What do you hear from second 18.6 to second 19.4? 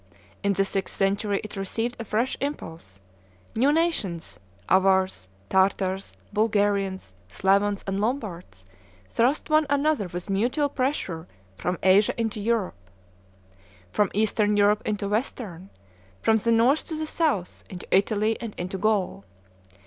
Gaul.